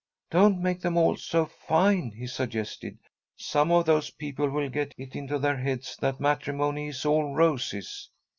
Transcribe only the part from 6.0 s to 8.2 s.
matrimony is all roses."